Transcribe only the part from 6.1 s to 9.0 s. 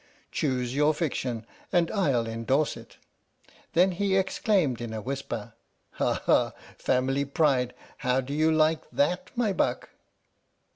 ha, Family Pride, how do you like